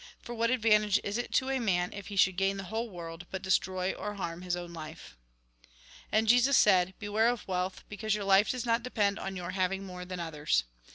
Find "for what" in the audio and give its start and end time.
0.19-0.49